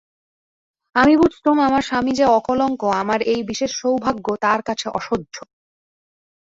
[0.95, 5.35] আমি বুঝতুম আমার স্বামী যে অকলঙ্ক আমার এই বিশেষ সৌভাগ্য তাঁর কাছে অসহ্য।